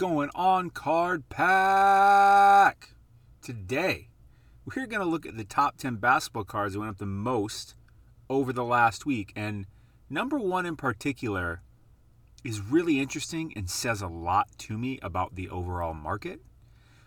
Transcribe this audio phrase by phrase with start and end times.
[0.00, 2.94] going on, Card Pack?
[3.42, 4.08] Today,
[4.64, 7.74] we're going to look at the top 10 basketball cards that went up the most
[8.30, 9.30] over the last week.
[9.36, 9.66] And
[10.08, 11.60] number one in particular
[12.42, 16.40] is really interesting and says a lot to me about the overall market.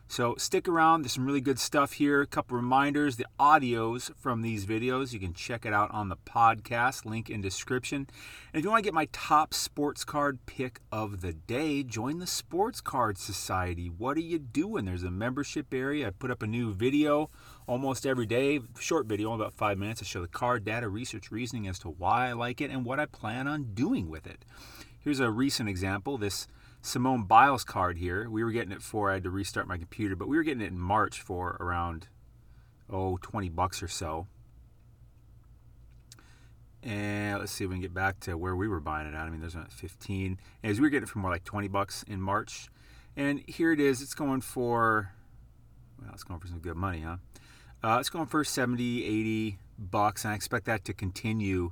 [0.08, 1.02] So stick around.
[1.02, 2.22] There's some really good stuff here.
[2.22, 3.16] A couple reminders.
[3.16, 7.42] The audios from these videos, you can check it out on the podcast, link in
[7.42, 8.08] description.
[8.54, 12.20] And if you want to get my top sports card pick of the day, join
[12.20, 13.88] the Sports Card Society.
[13.88, 14.86] What are you doing?
[14.86, 16.08] There's a membership area.
[16.08, 17.32] I put up a new video
[17.66, 20.02] almost every day, short video, about five minutes.
[20.02, 23.00] I show the card data, research, reasoning as to why I like it and what
[23.00, 24.46] I plan on doing with it.
[25.00, 26.18] Here's a recent example.
[26.18, 26.48] This
[26.86, 28.30] Simone Biles card here.
[28.30, 30.62] We were getting it for, I had to restart my computer, but we were getting
[30.62, 32.10] it in March for around,
[32.90, 34.28] oh, 20 bucks or so.
[36.84, 39.22] And let's see if we can get back to where we were buying it at.
[39.22, 40.38] I mean, there's not 15.
[40.62, 42.68] As we were getting it for more like 20 bucks in March.
[43.16, 44.02] And here it is.
[44.02, 45.14] It's going for,
[46.02, 47.16] well, it's going for some good money, huh?
[47.82, 50.26] Uh, it's going for 70, 80 bucks.
[50.26, 51.72] And I expect that to continue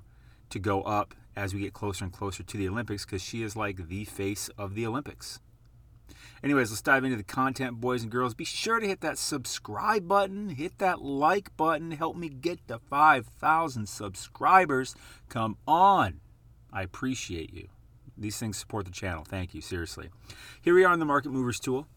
[0.50, 3.56] to go up as we get closer and closer to the Olympics because she is
[3.56, 5.40] like the face of the Olympics.
[6.44, 8.34] Anyways, let's dive into the content, boys and girls.
[8.34, 12.80] Be sure to hit that subscribe button, hit that like button, help me get to
[12.80, 14.96] 5,000 subscribers.
[15.30, 16.20] Come on.
[16.74, 17.68] I appreciate you.
[18.18, 19.24] These things support the channel.
[19.24, 20.10] Thank you, seriously.
[20.62, 21.88] Here we are on the Market Movers tool.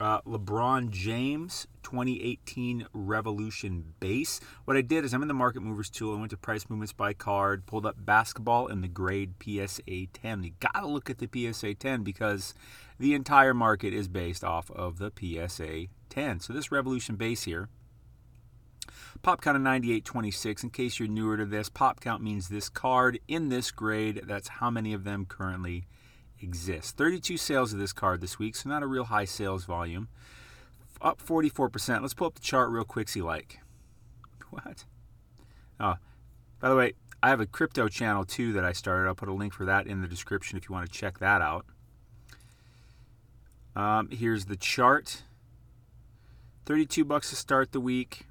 [0.00, 4.40] Uh, LeBron James 2018 Revolution base.
[4.64, 6.16] What I did is I'm in the Market Movers tool.
[6.16, 10.42] I went to Price Movements by Card, pulled up basketball and the grade PSA 10.
[10.42, 12.54] You got to look at the PSA 10 because
[12.98, 16.40] the entire market is based off of the PSA 10.
[16.40, 17.68] So this Revolution base here,
[19.20, 20.64] pop count of 9826.
[20.64, 24.22] In case you're newer to this, pop count means this card in this grade.
[24.24, 25.84] That's how many of them currently
[26.42, 26.96] exist.
[26.96, 30.08] 32 sales of this card this week, so not a real high sales volume.
[31.00, 32.02] Up 44%.
[32.02, 33.60] Let's pull up the chart real quick, see like.
[34.50, 34.84] What?
[35.78, 35.94] Oh,
[36.58, 39.06] by the way, I have a crypto channel too that I started.
[39.06, 41.40] I'll put a link for that in the description if you want to check that
[41.40, 41.66] out.
[43.76, 45.22] Um, here's the chart.
[46.66, 48.26] 32 bucks to start the week,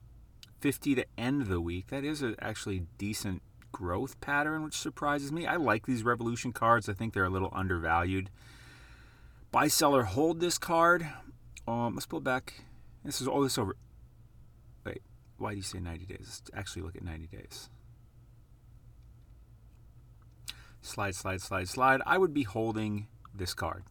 [0.60, 1.88] 50 to end the week.
[1.88, 3.42] That is a actually decent
[3.72, 5.46] growth pattern, which surprises me.
[5.46, 6.90] I like these Revolution cards.
[6.90, 8.30] I think they're a little undervalued.
[9.52, 11.08] Buy, seller, hold this card.
[11.68, 12.64] Um, let's pull back.
[13.04, 13.76] This is all this over.
[14.86, 15.02] Wait,
[15.38, 16.20] why do you say 90 days?
[16.20, 17.70] Let's actually look at 90 days.
[20.82, 22.02] Slide, slide, slide, slide.
[22.06, 23.84] I would be holding this card.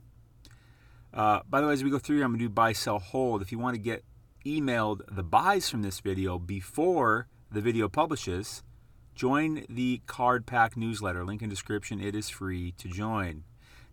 [1.12, 3.42] Uh, by the way, as we go through, I'm going to do buy, sell, hold.
[3.42, 4.04] If you want to get
[4.46, 8.62] emailed the buys from this video before the video publishes,
[9.18, 11.24] Join the Card Pack newsletter.
[11.24, 12.00] Link in description.
[12.00, 13.42] It is free to join.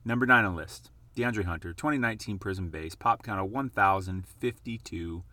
[0.05, 5.23] Number nine on the list DeAndre Hunter, 2019 Prism base, pop count of 1,052.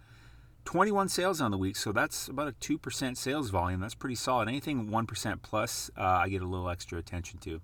[0.64, 3.80] 21 sales on the week, so that's about a 2% sales volume.
[3.80, 4.48] That's pretty solid.
[4.48, 7.60] Anything 1% plus, uh, I get a little extra attention to.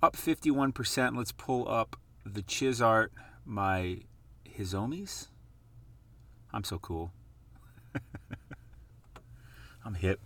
[0.00, 1.16] Up 51%.
[1.16, 3.08] Let's pull up the Chisart,
[3.44, 4.02] my
[4.48, 5.30] Hizomis.
[6.52, 7.10] I'm so cool.
[9.84, 10.20] I'm hip.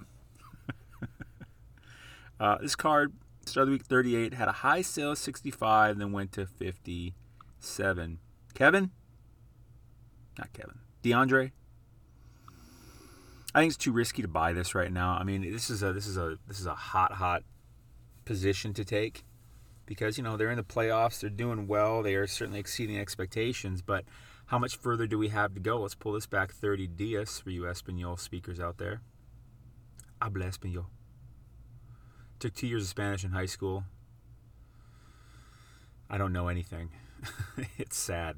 [2.41, 3.13] Uh, this card
[3.45, 8.19] started week 38, had a high sale of 65, then went to 57.
[8.55, 8.91] Kevin?
[10.39, 10.79] Not Kevin.
[11.03, 11.53] DeAndre?
[13.55, 15.19] I think it's too risky to buy this right now.
[15.21, 17.43] I mean, this is a this is a this is a hot hot
[18.25, 19.25] position to take
[19.87, 23.83] because you know they're in the playoffs, they're doing well, they are certainly exceeding expectations,
[23.83, 24.05] but
[24.47, 25.81] how much further do we have to go?
[25.81, 29.03] Let's pull this back 30 dias for you Espanol speakers out there.
[30.23, 30.87] Habla Espanol.
[32.41, 33.85] Took two years of Spanish in high school.
[36.09, 36.89] I don't know anything.
[37.79, 38.37] it's sad.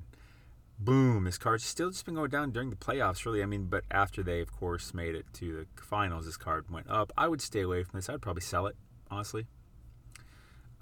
[0.77, 1.23] Boom.
[1.23, 3.45] This card's still just been going down during the playoffs, really.
[3.45, 6.91] I mean, but after they, of course, made it to the finals, this card went
[6.91, 7.13] up.
[7.17, 8.09] I would stay away from this.
[8.09, 8.75] I'd probably sell it,
[9.09, 9.47] honestly.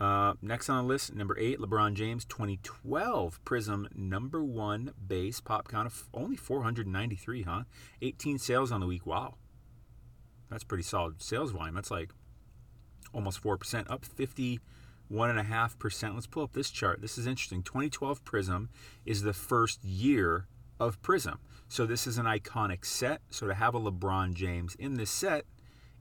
[0.01, 5.69] Uh, next on the list, number eight, LeBron James, 2012 Prism number one base pop
[5.69, 7.65] count of only 493, huh?
[8.01, 9.05] 18 sales on the week.
[9.05, 9.35] Wow,
[10.49, 11.75] that's pretty solid sales volume.
[11.75, 12.15] That's like
[13.13, 16.15] almost 4%, up 51.5%.
[16.15, 17.01] Let's pull up this chart.
[17.01, 17.63] This is interesting.
[17.63, 18.71] 2012 Prism
[19.05, 20.47] is the first year
[20.79, 21.39] of Prism.
[21.69, 23.21] So this is an iconic set.
[23.31, 25.45] So to have a LeBron James in this set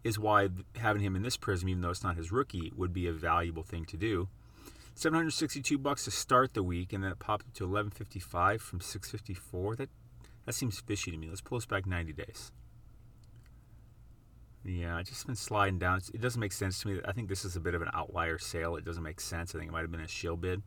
[0.04, 3.08] is why having him in this Prism, even though it's not his rookie, would be
[3.08, 4.30] a valuable thing to do.
[4.96, 9.76] 762 bucks to start the week, and then it popped up to 1155 from 654.
[9.76, 9.90] That
[10.46, 11.30] that seems fishy to me.
[11.30, 12.52] Let's pull this back 90 days.
[14.66, 16.02] Yeah, it's just been sliding down.
[16.14, 17.00] It doesn't make sense to me.
[17.06, 18.76] I think this is a bit of an outlier sale.
[18.76, 19.56] It doesn't make sense.
[19.56, 20.62] I think it might have been a shill bid.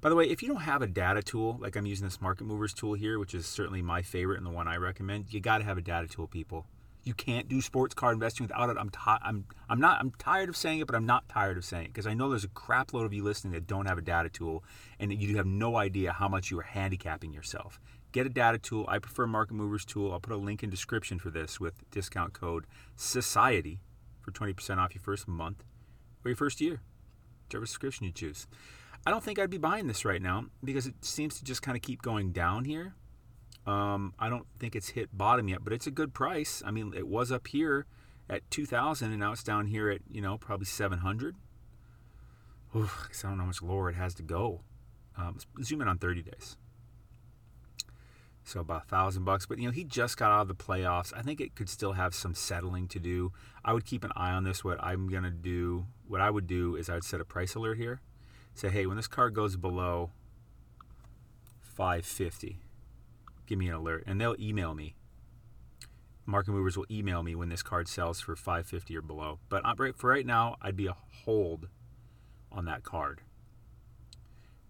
[0.00, 2.44] By the way, if you don't have a data tool, like I'm using this Market
[2.44, 5.58] Movers tool here, which is certainly my favorite and the one I recommend, you got
[5.58, 6.66] to have a data tool, people.
[7.04, 8.76] You can't do sports car investing without it.
[8.78, 9.98] I'm, t- I'm, I'm not.
[9.98, 12.28] I'm tired of saying it, but I'm not tired of saying it because I know
[12.28, 14.62] there's a crap load of you listening that don't have a data tool,
[15.00, 17.80] and you have no idea how much you are handicapping yourself.
[18.12, 18.86] Get a data tool.
[18.88, 20.12] I prefer Market Movers tool.
[20.12, 22.66] I'll put a link in description for this with discount code
[22.96, 23.80] Society
[24.20, 25.64] for 20% off your first month
[26.24, 26.80] or your first year,
[27.46, 28.46] whichever subscription you choose.
[29.06, 31.76] I don't think I'd be buying this right now because it seems to just kind
[31.76, 32.94] of keep going down here.
[33.66, 36.62] Um, I don't think it's hit bottom yet, but it's a good price.
[36.64, 37.86] I mean, it was up here
[38.28, 41.36] at 2000 and now it's down here at, you know, probably 700.
[42.76, 44.62] Oof, I don't know how much lower it has to go.
[45.16, 46.56] Um, zoom in on 30 days.
[48.48, 51.12] So about a thousand bucks, but you know he just got out of the playoffs.
[51.16, 53.32] I think it could still have some settling to do.
[53.64, 54.64] I would keep an eye on this.
[54.64, 57.76] What I'm gonna do, what I would do is I would set a price alert
[57.76, 58.00] here
[58.58, 60.10] say, hey, when this card goes below
[61.60, 62.58] 550,
[63.46, 64.04] give me an alert.
[64.06, 64.94] And they'll email me.
[66.26, 69.38] Market movers will email me when this card sells for 550 or below.
[69.48, 69.62] But
[69.96, 71.68] for right now, I'd be a hold
[72.52, 73.22] on that card.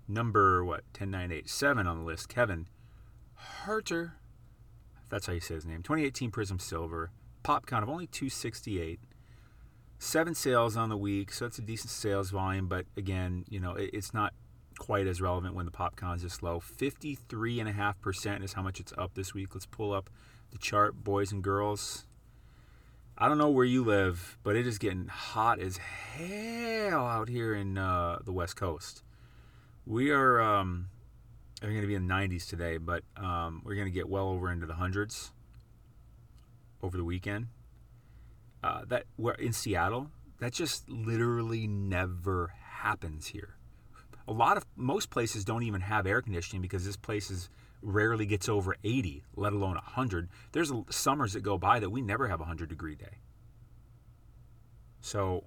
[0.07, 0.85] Number what?
[0.93, 2.29] 10987 on the list.
[2.29, 2.69] Kevin
[3.65, 4.13] Huerter.
[5.09, 5.83] That's how you say his name.
[5.83, 7.11] 2018 Prism Silver.
[7.43, 9.01] Pop count of only 268
[9.99, 12.69] seven sales on the week, so that's a decent sales volume.
[12.69, 14.33] But again, you know, it, it's not
[14.79, 16.61] quite as relevant when the pop cons is low.
[16.61, 19.55] 53.5% is how much it's up this week.
[19.55, 20.09] Let's pull up
[20.53, 22.07] the chart, boys and girls.
[23.17, 27.53] I don't know where you live, but it is getting hot as hell out here
[27.53, 29.03] in uh, the West Coast.
[29.85, 30.89] We are um,
[31.63, 34.29] are going to be in the 90s today, but um, we're going to get well
[34.29, 35.33] over into the hundreds
[36.83, 37.49] over the weekend
[38.63, 40.11] uh, that where in Seattle,
[40.41, 43.57] that just literally never happens here.
[44.27, 47.49] A lot of most places don't even have air conditioning because this place is
[47.81, 50.29] rarely gets over 80, let alone 100.
[50.53, 53.19] There's summers that go by that we never have a 100 degree day.
[55.01, 55.45] So,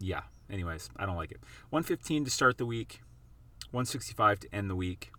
[0.00, 0.22] yeah.
[0.50, 1.40] Anyways, I don't like it.
[1.70, 3.02] 115 to start the week,
[3.70, 5.10] 165 to end the week.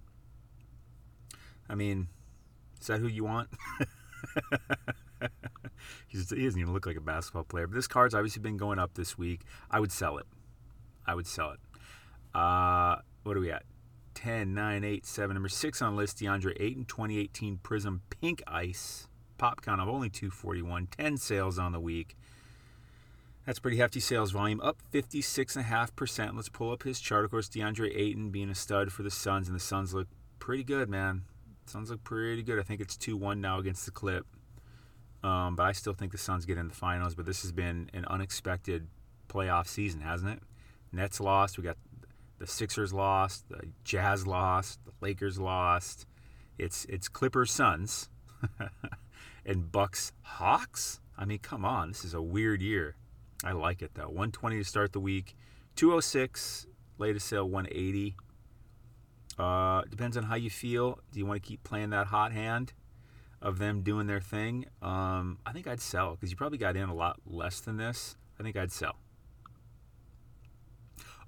[1.69, 2.07] I mean,
[2.81, 3.50] is that who you want?
[6.07, 7.68] he doesn't even look like a basketball player.
[7.68, 9.42] But this card's obviously been going up this week.
[9.69, 10.25] I would sell it.
[11.06, 11.60] I would sell it.
[12.34, 13.63] Uh, what are we at?
[14.16, 15.34] 10, 9, 8, 7.
[15.34, 19.07] Number 6 on list, DeAndre Ayton 2018 Prism Pink Ice.
[19.38, 20.88] Pop count of only 241.
[20.98, 22.18] 10 sales on the week.
[23.50, 26.36] That's pretty hefty sales volume, up 56.5%.
[26.36, 27.25] Let's pull up his chart.
[27.25, 30.07] Of course, DeAndre Ayton being a stud for the Suns, and the Suns look
[30.38, 31.24] pretty good, man.
[31.66, 32.60] Suns look pretty good.
[32.60, 34.24] I think it's 2 1 now against the Clip.
[35.24, 37.16] Um, but I still think the Suns get in the finals.
[37.16, 38.86] But this has been an unexpected
[39.30, 40.44] playoff season, hasn't it?
[40.92, 41.57] Nets lost.
[41.57, 41.78] We got
[42.38, 43.50] the Sixers lost.
[43.50, 44.80] The Jazz lost.
[44.86, 46.06] The Lakers lost.
[46.60, 48.12] It's it's Clippers Suns
[49.44, 51.00] and Bucks Hawks.
[51.18, 51.88] I mean, come on.
[51.88, 52.95] This is a weird year.
[53.44, 54.07] I like it though.
[54.07, 55.36] 120 to start the week.
[55.75, 58.15] 206 latest sale 180.
[59.38, 61.00] Uh, depends on how you feel.
[61.12, 62.74] Do you want to keep playing that hot hand?
[63.41, 66.89] of them doing their thing, um, I think I'd sell because you probably got in
[66.89, 68.18] a lot less than this.
[68.39, 68.95] I think I'd sell.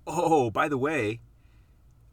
[0.06, 1.20] Oh, by the way,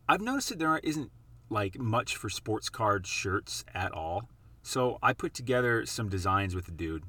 [0.08, 1.10] I've noticed that there isn't
[1.50, 4.28] like much for sports card shirts at all.
[4.62, 7.04] So I put together some designs with the dude,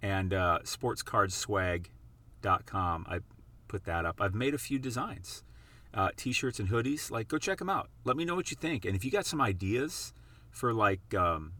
[0.00, 0.60] and uh,
[2.42, 3.06] sportscardswag.com.
[3.08, 3.20] I
[3.68, 4.20] put that up.
[4.20, 5.42] I've made a few designs,
[5.94, 7.10] uh, t-shirts and hoodies.
[7.10, 7.90] Like, go check them out.
[8.04, 10.12] Let me know what you think, and if you got some ideas
[10.50, 11.52] for like um,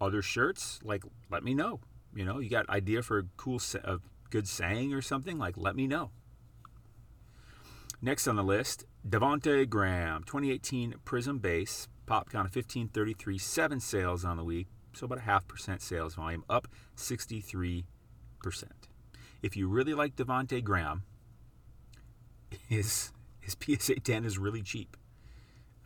[0.00, 1.80] other shirts, like let me know.
[2.14, 3.98] You know, you got idea for a cool, a
[4.30, 6.10] good saying or something, like let me know.
[8.00, 14.24] Next on the list, Devonte Graham, 2018 Prism Base, pop count of 1533, seven sales
[14.24, 17.84] on the week, so about a half percent sales volume, up 63%.
[19.44, 21.02] If you really like Devonte Graham,
[22.66, 24.96] his his PSA 10 is really cheap,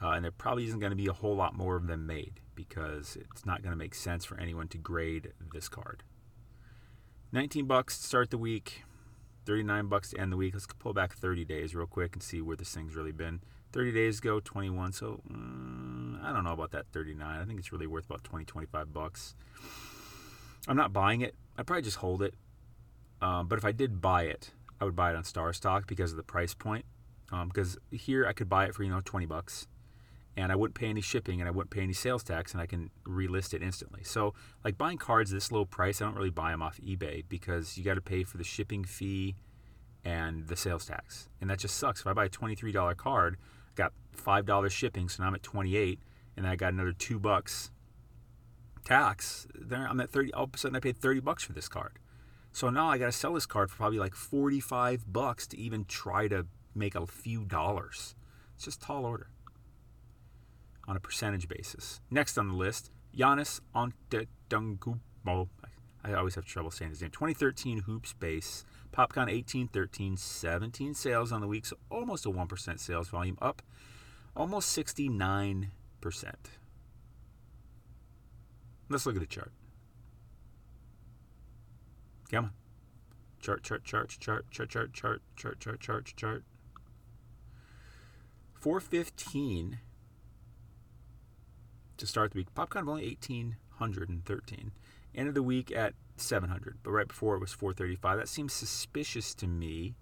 [0.00, 2.38] uh, and there probably isn't going to be a whole lot more of them made
[2.54, 6.04] because it's not going to make sense for anyone to grade this card.
[7.32, 8.84] 19 bucks to start the week,
[9.44, 10.54] 39 bucks to end the week.
[10.54, 13.40] Let's pull back 30 days real quick and see where this thing's really been.
[13.72, 14.92] 30 days ago, 21.
[14.92, 17.26] So mm, I don't know about that 39.
[17.26, 19.34] I think it's really worth about 20, 25 bucks.
[20.68, 21.34] I'm not buying it.
[21.56, 22.34] I'd probably just hold it.
[23.20, 26.12] Um, but if I did buy it, I would buy it on Star Stock because
[26.12, 26.84] of the price point.
[27.30, 29.66] Because um, here I could buy it for you know 20 bucks
[30.38, 32.66] and I wouldn't pay any shipping and I wouldn't pay any sales tax and I
[32.66, 34.04] can relist it instantly.
[34.04, 34.34] So,
[34.64, 37.82] like buying cards this low price, I don't really buy them off eBay because you
[37.82, 39.34] got to pay for the shipping fee
[40.04, 41.28] and the sales tax.
[41.40, 42.00] And that just sucks.
[42.02, 45.98] If I buy a $23 card, I got $5 shipping, so now I'm at 28
[46.36, 47.72] and I got another 2 bucks
[48.84, 51.68] tax, then I'm at 30 all of a sudden I paid 30 bucks for this
[51.68, 51.98] card.
[52.58, 55.84] So now I got to sell this card for probably like 45 bucks to even
[55.84, 58.16] try to make a few dollars.
[58.56, 59.28] It's just tall order
[60.88, 62.00] on a percentage basis.
[62.10, 65.48] Next on the list, Giannis Antetokounmpo.
[66.02, 67.12] I always have trouble saying his name.
[67.12, 68.64] 2013 Hoops base.
[68.90, 73.62] PopCon 1813, 17 sales on the week, so almost a 1% sales volume, up
[74.34, 75.68] almost 69%.
[78.88, 79.52] Let's look at the chart.
[82.30, 82.50] Come on.
[83.40, 86.44] Chart, chart, chart, chart, chart, chart, chart, chart, chart, chart, chart.
[88.54, 89.78] 415
[91.96, 92.54] to start the week.
[92.54, 94.72] PopCon of only 1,813.
[95.14, 98.18] End of the week at 700, but right before it was 435.
[98.18, 99.94] That seems suspicious to me,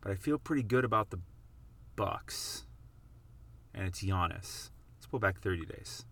[0.00, 1.20] but I feel pretty good about the
[1.94, 2.66] Bucks.
[3.74, 4.70] And it's Giannis.
[4.96, 6.04] Let's pull back 30 days.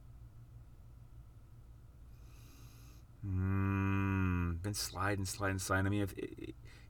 [3.26, 4.13] Mm,
[4.64, 5.86] been sliding, sliding, sliding.
[5.86, 6.14] I mean, if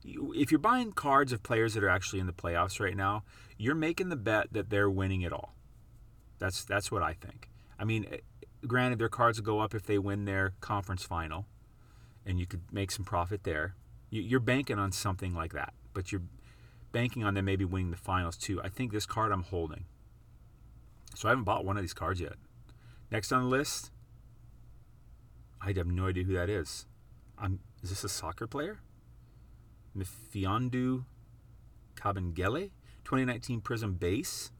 [0.03, 3.23] if you're buying cards of players that are actually in the playoffs right now,
[3.57, 5.55] you're making the bet that they're winning it all.
[6.39, 7.49] That's that's what I think.
[7.77, 8.17] I mean, eh,
[8.65, 11.45] granted, their cards will go up if they win their conference final,
[12.25, 13.75] and you could make some profit there.
[14.09, 16.21] You're banking on something like that, but you're
[16.91, 18.61] banking on them maybe winning the finals too.
[18.63, 19.85] I think this card I'm holding.
[21.15, 22.33] So I haven't bought one of these cards yet.
[23.11, 23.91] Next on the list,
[25.61, 26.85] I have no idea who that is.
[27.37, 28.79] I'm, is this a soccer player?
[29.97, 31.05] Mfiondu
[31.95, 32.71] Kabengele,
[33.03, 34.51] 2019 Prism Base.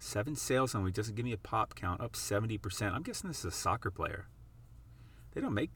[0.00, 2.92] Seven sales on week doesn't give me a pop count, up 70%.
[2.92, 4.28] I'm guessing this is a soccer player.
[5.34, 5.70] They don't make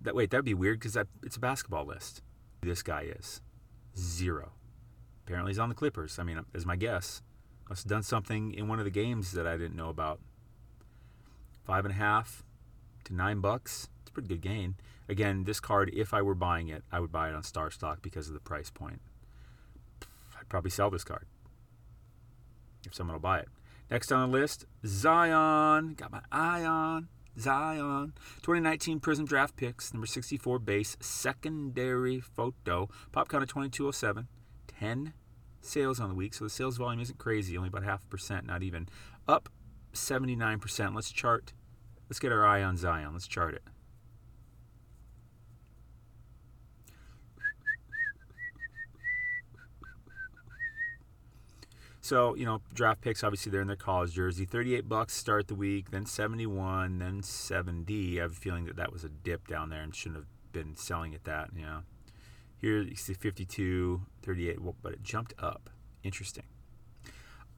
[0.00, 0.14] that.
[0.14, 2.22] Wait, that'd be weird because it's a basketball list.
[2.62, 3.42] This guy is
[3.96, 4.52] zero.
[5.26, 6.18] Apparently, he's on the Clippers.
[6.18, 7.22] I mean, um, as my guess.
[7.68, 10.20] Must have done something in one of the games that I didn't know about.
[11.64, 12.44] Five and a half
[13.04, 13.88] to nine bucks.
[14.14, 14.76] Pretty good gain.
[15.08, 18.00] Again, this card, if I were buying it, I would buy it on Star Stock
[18.00, 19.00] because of the price point.
[20.38, 21.26] I'd probably sell this card
[22.86, 23.48] if someone will buy it.
[23.90, 25.94] Next on the list, Zion.
[25.94, 28.14] Got my eye on Zion.
[28.42, 32.88] 2019 Prism Draft Picks, number 64 base, secondary photo.
[33.12, 34.28] Pop count of 2207.
[34.78, 35.12] 10
[35.60, 38.46] sales on the week, so the sales volume isn't crazy, only about half a percent,
[38.46, 38.88] not even.
[39.28, 39.48] Up
[39.92, 40.94] 79%.
[40.94, 41.52] Let's chart.
[42.08, 43.12] Let's get our eye on Zion.
[43.12, 43.62] Let's chart it.
[52.04, 54.44] So, you know, draft picks, obviously, they're in their college jersey.
[54.44, 58.20] 38 bucks start the week, then 71, then 70.
[58.20, 60.76] I have a feeling that that was a dip down there and shouldn't have been
[60.76, 61.80] selling at that, you know.
[62.60, 65.70] Here you see 52, 38, but it jumped up.
[66.02, 66.44] Interesting.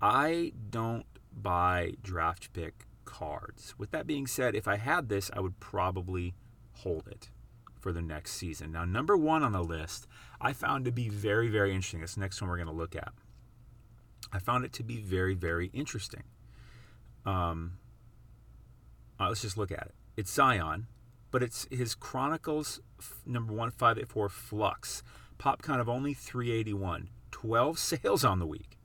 [0.01, 3.75] I don't buy draft pick cards.
[3.77, 6.35] With that being said, if I had this, I would probably
[6.71, 7.31] hold it
[7.81, 8.71] for the next season.
[8.71, 10.07] Now, number one on the list,
[10.41, 12.01] I found to be very, very interesting.
[12.01, 13.13] This next one we're going to look at.
[14.33, 16.25] I found it to be very, very interesting.
[17.25, 17.79] Um,
[19.19, 19.95] uh, let's just look at it.
[20.17, 20.87] It's Zion,
[21.31, 22.81] but it's his Chronicles
[23.25, 25.03] number 1584 Flux.
[25.39, 27.11] Pop of only 381.
[27.31, 28.79] 12 sales on the week.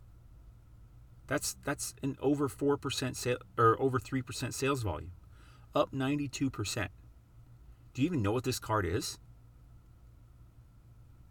[1.28, 5.14] That's that's an over 4% sale or over 3% sales volume.
[5.74, 6.90] Up 92%.
[7.94, 9.18] Do you even know what this card is?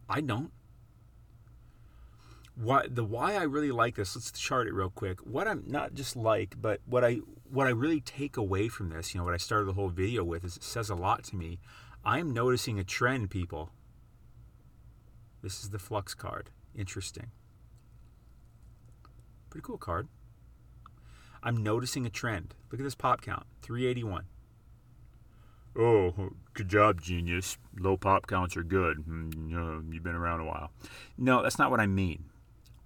[0.09, 0.53] I don't
[2.61, 4.15] why the why I really like this.
[4.15, 5.21] Let's chart it real quick.
[5.21, 9.15] What I'm not just like, but what I what I really take away from this,
[9.15, 11.37] you know, what I started the whole video with is it says a lot to
[11.37, 11.59] me.
[12.05, 13.71] I'm noticing a trend, people.
[15.43, 16.51] This is the flux card.
[16.75, 17.31] Interesting.
[19.49, 20.09] Pretty cool card.
[21.43, 22.55] I'm noticing a trend.
[22.71, 24.27] Look at this pop count 381.
[25.79, 27.57] Oh, good job, genius.
[27.79, 28.99] Low pop counts are good.
[29.09, 30.73] Mm, you've been around a while.
[31.17, 32.30] No, that's not what I mean.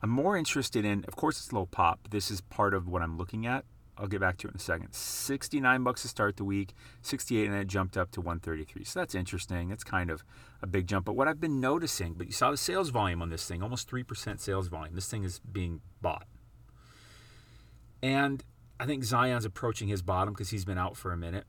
[0.04, 2.08] I'm more interested in, of course, it's low pop.
[2.10, 3.64] This is part of what I'm looking at.
[3.96, 4.92] I'll get back to it in a second.
[4.92, 8.84] 69 bucks to start the week, 68, and then it jumped up to 133.
[8.84, 9.70] So that's interesting.
[9.70, 10.22] That's kind of
[10.60, 11.06] a big jump.
[11.06, 13.90] But what I've been noticing, but you saw the sales volume on this thing, almost
[13.90, 14.94] 3% sales volume.
[14.94, 16.26] This thing is being bought.
[18.02, 18.44] And
[18.78, 21.46] I think Zion's approaching his bottom because he's been out for a minute.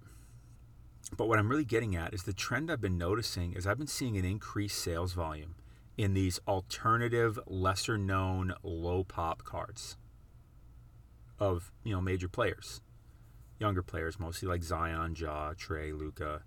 [1.17, 3.85] But what I'm really getting at is the trend I've been noticing is I've been
[3.85, 5.55] seeing an increased sales volume
[5.97, 9.97] in these alternative, lesser known, low pop cards
[11.39, 12.81] of you know major players,
[13.59, 16.41] younger players mostly like Zion, Ja, Trey, Luka.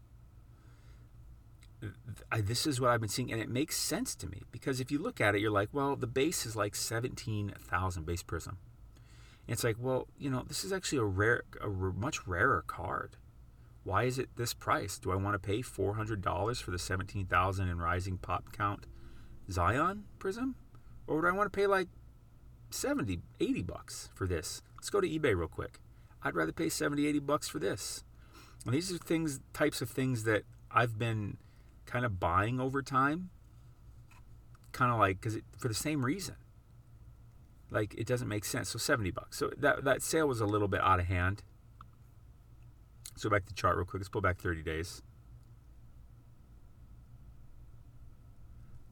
[2.37, 4.99] This is what I've been seeing, and it makes sense to me because if you
[4.99, 8.59] look at it, you're like, well, the base is like seventeen thousand base prism.
[9.47, 13.17] And it's like, well, you know, this is actually a rare, a much rarer card.
[13.85, 14.99] Why is it this price?
[14.99, 18.52] Do I want to pay four hundred dollars for the seventeen thousand and rising pop
[18.52, 18.87] count
[19.50, 20.55] Zion prism,
[21.07, 21.88] or do I want to pay like
[22.71, 24.62] 70, 80 bucks for this?
[24.76, 25.81] Let's go to eBay real quick.
[26.23, 28.05] I'd rather pay 70, 80 bucks for this.
[28.64, 31.38] And these are things, types of things that I've been
[31.87, 33.31] kind of buying over time,
[34.73, 36.37] kind of like because for the same reason.
[37.71, 38.69] Like it doesn't make sense.
[38.71, 39.38] So seventy bucks.
[39.38, 41.43] So that that sale was a little bit out of hand.
[43.12, 44.00] Let's go back to the chart real quick.
[44.00, 45.02] Let's pull back thirty days.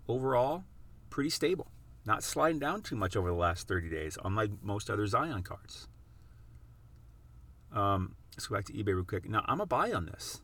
[0.08, 0.64] Overall,
[1.10, 1.68] pretty stable.
[2.04, 5.88] Not sliding down too much over the last 30 days, unlike most other Zion cards.
[7.72, 9.28] Um, let's go back to eBay real quick.
[9.28, 10.40] Now I'm a buy on this.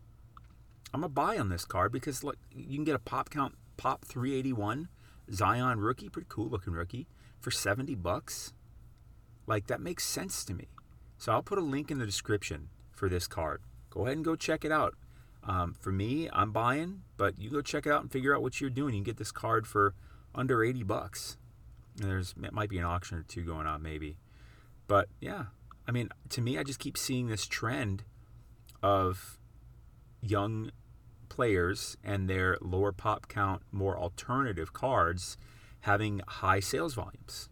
[0.93, 4.05] I'm a buy on this card because look, you can get a pop count pop
[4.05, 4.89] 381
[5.33, 7.07] Zion rookie, pretty cool looking rookie,
[7.41, 8.53] for 70 bucks.
[9.47, 10.69] Like that makes sense to me.
[11.17, 13.63] So I'll put a link in the description for this card.
[13.91, 14.95] Go ahead and go check it out.
[15.45, 18.61] Um, for me, I'm buying, but you go check it out and figure out what
[18.61, 18.95] you're doing.
[18.95, 19.95] You can get this card for
[20.35, 21.37] under 80 bucks.
[22.01, 24.17] And there's it might be an auction or two going on maybe.
[24.87, 25.47] But yeah,
[25.87, 28.05] I mean, to me, I just keep seeing this trend
[28.83, 29.39] of
[30.21, 30.71] young
[31.29, 35.37] players and their lower pop count, more alternative cards
[35.81, 37.49] having high sales volumes.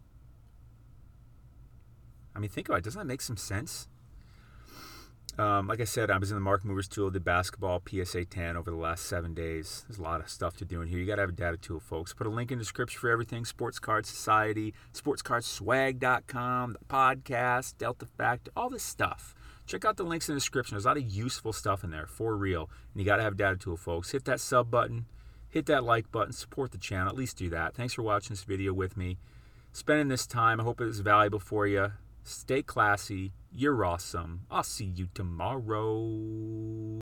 [2.35, 2.85] I mean, think about it.
[2.85, 3.89] Doesn't that make some sense?
[5.39, 8.57] Um, like I said, I was in the Mark Movers tool, did basketball PSA 10
[8.57, 9.85] over the last seven days.
[9.89, 10.99] There's a lot of stuff to do in here.
[10.99, 12.13] You got to have a data tool, folks.
[12.13, 18.07] Put a link in the description for everything Sports Card Society, sportscardswag.com, the podcast, Delta
[18.07, 19.35] Fact, all this stuff.
[19.67, 20.75] Check out the links in the description.
[20.75, 22.69] There's a lot of useful stuff in there for real.
[22.93, 24.11] And you got to have a data tool, folks.
[24.11, 25.07] Hit that sub button,
[25.49, 27.09] hit that like button, support the channel.
[27.09, 27.75] At least do that.
[27.75, 29.19] Thanks for watching this video with me.
[29.73, 30.61] Spending this time.
[30.61, 31.93] I hope it was valuable for you.
[32.31, 33.33] Stay classy.
[33.51, 34.43] You're awesome.
[34.53, 35.99] I'll see you tomorrow.